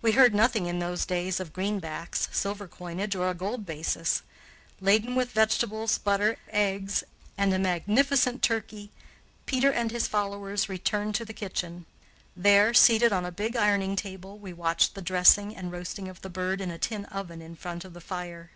We 0.00 0.12
heard 0.12 0.32
nothing 0.32 0.66
in 0.66 0.78
those 0.78 1.04
days 1.04 1.40
of 1.40 1.52
greenbacks, 1.52 2.28
silver 2.30 2.68
coinage, 2.68 3.16
or 3.16 3.28
a 3.28 3.34
gold 3.34 3.66
basis. 3.66 4.22
Laden 4.80 5.16
with 5.16 5.32
vegetables, 5.32 5.98
butter, 5.98 6.38
eggs, 6.50 7.02
and 7.36 7.52
a 7.52 7.58
magnificent 7.58 8.42
turkey, 8.44 8.92
Peter 9.44 9.72
and 9.72 9.90
his 9.90 10.06
followers 10.06 10.68
returned 10.68 11.16
to 11.16 11.24
the 11.24 11.32
kitchen. 11.32 11.84
There, 12.36 12.72
seated 12.74 13.12
on 13.12 13.24
a 13.24 13.32
big 13.32 13.56
ironing 13.56 13.96
table, 13.96 14.38
we 14.38 14.52
watched 14.52 14.94
the 14.94 15.02
dressing 15.02 15.56
and 15.56 15.72
roasting 15.72 16.06
of 16.06 16.20
the 16.22 16.30
bird 16.30 16.60
in 16.60 16.70
a 16.70 16.78
tin 16.78 17.04
oven 17.06 17.42
in 17.42 17.56
front 17.56 17.84
of 17.84 17.92
the 17.92 18.00
fire. 18.00 18.52